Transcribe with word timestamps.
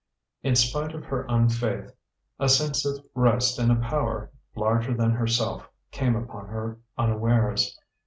In 0.41 0.55
spite 0.55 0.95
of 0.95 1.03
her 1.05 1.27
unfaith, 1.29 1.91
a 2.39 2.49
sense 2.49 2.85
of 2.87 3.05
rest 3.13 3.59
in 3.59 3.69
a 3.69 3.75
power 3.75 4.31
larger 4.55 4.95
than 4.95 5.11
herself 5.11 5.69
came 5.91 6.15
upon 6.15 6.47
her 6.47 6.79
unawares. 6.97 7.77